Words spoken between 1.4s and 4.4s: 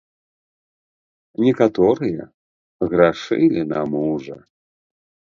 Некаторыя грашылі на мужа.